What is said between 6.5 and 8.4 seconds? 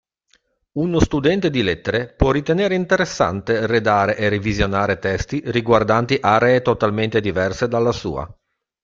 totalmente diverse dalla sua.